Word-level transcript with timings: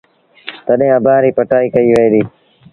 تڏهيݩ 0.65 0.93
آݩبآݩ 0.95 1.21
ريٚ 1.23 1.35
پٽآئيٚ 1.37 1.73
ڪئيٚ 1.73 1.93
وهي 1.93 2.07
ديٚ۔ 2.13 2.27